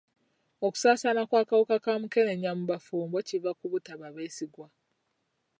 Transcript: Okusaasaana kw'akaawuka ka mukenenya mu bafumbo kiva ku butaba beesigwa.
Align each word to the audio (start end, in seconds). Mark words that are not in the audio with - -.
Okusaasaana 0.65 1.21
kw'akaawuka 1.29 1.75
ka 1.83 1.91
mukenenya 2.01 2.49
mu 2.57 2.63
bafumbo 2.71 3.17
kiva 3.27 3.51
ku 3.59 3.65
butaba 3.71 4.05
beesigwa. 4.15 4.67